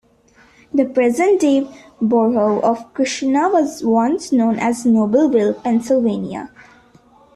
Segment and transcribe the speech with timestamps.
[0.73, 1.67] The present-day
[2.01, 6.49] borough of Christiana was once known as Nobleville, Pennsylvania.